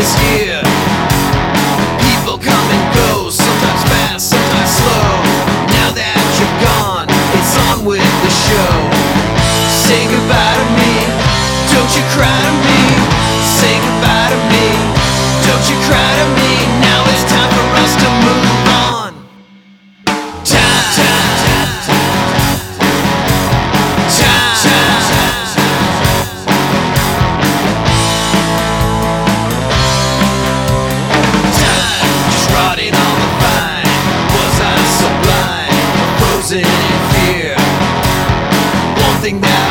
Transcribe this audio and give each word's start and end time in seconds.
this 0.00 0.16
year. 0.40 0.59
something 39.30 39.40
that 39.42 39.69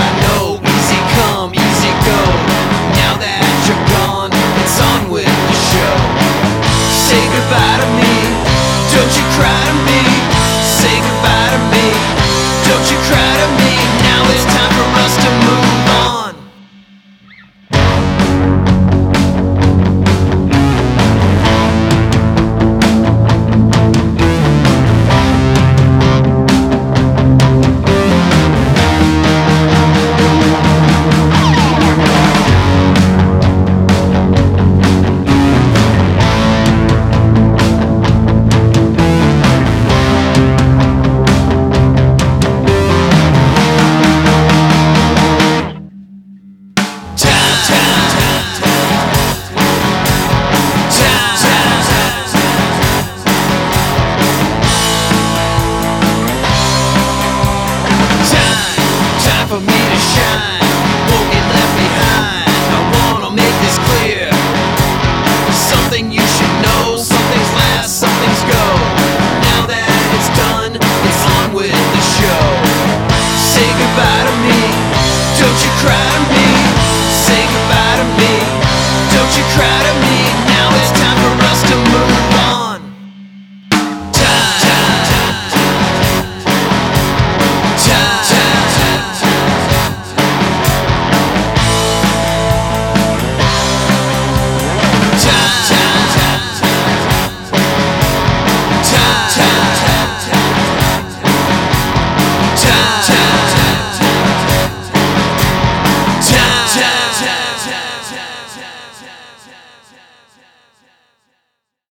for 59.49 59.59
me 59.59 59.65
to 59.65 59.95
shine. 59.95 60.58